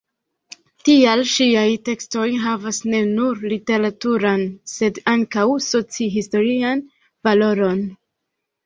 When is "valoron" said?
7.31-7.89